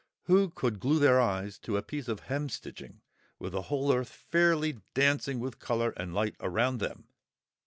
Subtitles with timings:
[0.23, 3.01] Who could glue their eyes to a piece of hemstitching
[3.37, 7.09] with the whole earth fairly dancing with colour and light around them?